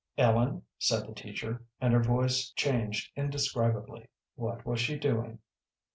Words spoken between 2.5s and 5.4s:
changed indescribably. "What was she doing?"